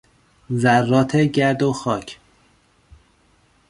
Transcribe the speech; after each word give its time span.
ذرات 0.55 1.15
گرد 1.15 1.61
و 1.63 1.73
خاک 1.73 2.19